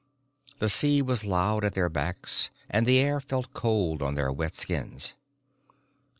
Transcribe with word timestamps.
The 0.57 0.67
sea 0.67 1.03
was 1.03 1.25
loud 1.25 1.63
at 1.63 1.75
their 1.75 1.87
backs 1.87 2.49
and 2.71 2.87
the 2.87 2.97
air 2.97 3.19
felt 3.21 3.53
cold 3.53 4.01
on 4.01 4.15
their 4.15 4.31
wet 4.31 4.55
skins. 4.55 5.13